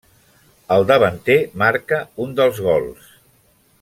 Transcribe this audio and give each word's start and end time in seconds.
El 0.75 0.85
davanter 0.91 1.37
marca 1.63 1.99
un 2.25 2.33
dels 2.41 2.63
gols. 2.69 3.13